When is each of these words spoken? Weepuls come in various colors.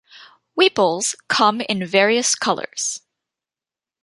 Weepuls 0.59 1.13
come 1.27 1.61
in 1.61 1.85
various 1.85 2.33
colors. 2.33 3.01